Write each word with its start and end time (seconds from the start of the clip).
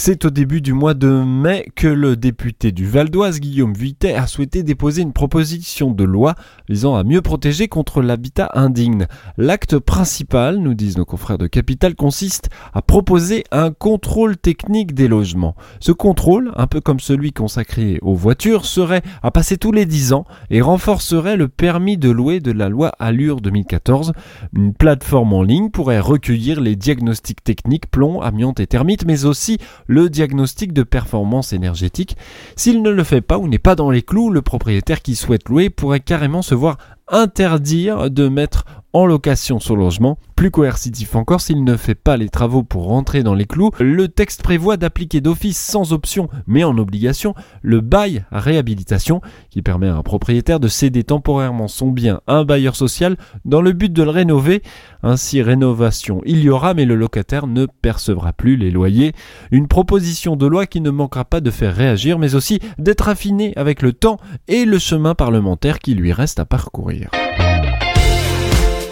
C'est 0.00 0.24
au 0.24 0.30
début 0.30 0.60
du 0.60 0.74
mois 0.74 0.94
de 0.94 1.08
mai 1.08 1.66
que 1.74 1.88
le 1.88 2.14
député 2.14 2.70
du 2.70 2.86
Val 2.86 3.10
d'Oise, 3.10 3.40
Guillaume 3.40 3.74
Vuittet, 3.74 4.14
a 4.14 4.28
souhaité 4.28 4.62
déposer 4.62 5.02
une 5.02 5.12
proposition 5.12 5.90
de 5.90 6.04
loi 6.04 6.36
visant 6.68 6.94
à 6.94 7.02
mieux 7.02 7.20
protéger 7.20 7.66
contre 7.66 8.00
l'habitat 8.00 8.48
indigne. 8.54 9.08
L'acte 9.38 9.76
principal, 9.80 10.58
nous 10.58 10.74
disent 10.74 10.98
nos 10.98 11.04
confrères 11.04 11.36
de 11.36 11.48
Capital, 11.48 11.96
consiste 11.96 12.48
à 12.74 12.80
proposer 12.80 13.42
un 13.50 13.72
contrôle 13.72 14.36
technique 14.36 14.94
des 14.94 15.08
logements. 15.08 15.56
Ce 15.80 15.90
contrôle, 15.90 16.52
un 16.54 16.68
peu 16.68 16.80
comme 16.80 17.00
celui 17.00 17.32
consacré 17.32 17.98
aux 18.00 18.14
voitures, 18.14 18.66
serait 18.66 19.02
à 19.24 19.32
passer 19.32 19.58
tous 19.58 19.72
les 19.72 19.84
10 19.84 20.12
ans 20.12 20.26
et 20.48 20.60
renforcerait 20.60 21.36
le 21.36 21.48
permis 21.48 21.98
de 21.98 22.08
louer 22.08 22.38
de 22.38 22.52
la 22.52 22.68
loi 22.68 22.92
Allure 23.00 23.40
2014. 23.40 24.12
Une 24.54 24.74
plateforme 24.74 25.32
en 25.32 25.42
ligne 25.42 25.70
pourrait 25.70 25.98
recueillir 25.98 26.60
les 26.60 26.76
diagnostics 26.76 27.42
techniques 27.42 27.90
plomb, 27.90 28.20
amiante 28.20 28.60
et 28.60 28.68
thermite, 28.68 29.04
mais 29.04 29.24
aussi 29.24 29.58
le 29.88 30.08
diagnostic 30.08 30.72
de 30.72 30.84
performance 30.84 31.52
énergétique. 31.52 32.16
S'il 32.54 32.82
ne 32.82 32.90
le 32.90 33.02
fait 33.02 33.22
pas 33.22 33.38
ou 33.38 33.48
n'est 33.48 33.58
pas 33.58 33.74
dans 33.74 33.90
les 33.90 34.02
clous, 34.02 34.30
le 34.30 34.42
propriétaire 34.42 35.02
qui 35.02 35.16
souhaite 35.16 35.48
louer 35.48 35.70
pourrait 35.70 35.98
carrément 35.98 36.42
se 36.42 36.54
voir 36.54 36.78
interdire 37.08 38.10
de 38.10 38.28
mettre 38.28 38.64
en 38.98 39.06
location 39.06 39.60
son 39.60 39.76
logement. 39.76 40.18
Plus 40.34 40.50
coercitif 40.50 41.14
encore, 41.14 41.40
s'il 41.40 41.62
ne 41.62 41.76
fait 41.76 41.94
pas 41.94 42.16
les 42.16 42.28
travaux 42.28 42.64
pour 42.64 42.86
rentrer 42.86 43.22
dans 43.22 43.34
les 43.34 43.44
clous, 43.44 43.70
le 43.78 44.08
texte 44.08 44.42
prévoit 44.42 44.76
d'appliquer 44.76 45.20
d'office 45.20 45.56
sans 45.56 45.92
option 45.92 46.28
mais 46.48 46.64
en 46.64 46.76
obligation 46.78 47.34
le 47.62 47.80
bail 47.80 48.24
à 48.32 48.40
réhabilitation 48.40 49.20
qui 49.50 49.62
permet 49.62 49.86
à 49.86 49.94
un 49.94 50.02
propriétaire 50.02 50.58
de 50.58 50.66
céder 50.66 51.04
temporairement 51.04 51.68
son 51.68 51.92
bien 51.92 52.20
à 52.26 52.34
un 52.34 52.44
bailleur 52.44 52.74
social 52.74 53.16
dans 53.44 53.60
le 53.60 53.72
but 53.72 53.92
de 53.92 54.02
le 54.02 54.10
rénover. 54.10 54.62
Ainsi 55.04 55.42
rénovation 55.42 56.20
il 56.26 56.40
y 56.40 56.50
aura 56.50 56.74
mais 56.74 56.84
le 56.84 56.96
locataire 56.96 57.46
ne 57.46 57.66
percevra 57.66 58.32
plus 58.32 58.56
les 58.56 58.72
loyers. 58.72 59.12
Une 59.52 59.68
proposition 59.68 60.34
de 60.34 60.46
loi 60.46 60.66
qui 60.66 60.80
ne 60.80 60.90
manquera 60.90 61.24
pas 61.24 61.40
de 61.40 61.52
faire 61.52 61.74
réagir 61.74 62.18
mais 62.18 62.34
aussi 62.34 62.58
d'être 62.78 63.08
affinée 63.08 63.52
avec 63.54 63.80
le 63.80 63.92
temps 63.92 64.18
et 64.48 64.64
le 64.64 64.80
chemin 64.80 65.14
parlementaire 65.14 65.78
qui 65.78 65.94
lui 65.94 66.12
reste 66.12 66.40
à 66.40 66.44
parcourir. 66.44 67.10